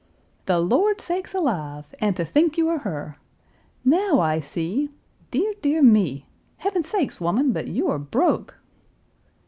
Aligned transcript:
"The 0.47 0.57
Lord 0.57 0.99
sakes 0.99 1.31
alive! 1.35 1.93
and 1.99 2.17
to 2.17 2.25
think 2.25 2.57
you 2.57 2.67
are 2.69 2.79
her! 2.79 3.17
Now 3.85 4.19
I 4.19 4.39
see. 4.39 4.89
Dear! 5.29 5.53
dear 5.61 5.83
me! 5.83 6.25
Heaven 6.57 6.83
sakes, 6.83 7.21
woman, 7.21 7.51
but 7.51 7.67
you 7.67 7.87
are 7.87 7.99
broke!" 7.99 8.57